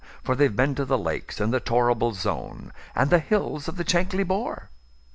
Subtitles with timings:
[0.23, 3.83] For they've been to the Lakes, and the Torrible Zone, And the hills of the
[3.85, 4.71] Chankly Bore."